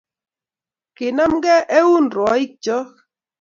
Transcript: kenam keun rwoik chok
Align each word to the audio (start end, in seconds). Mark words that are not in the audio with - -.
kenam 0.97 1.33
keun 1.45 2.05
rwoik 2.13 2.51
chok 2.63 2.89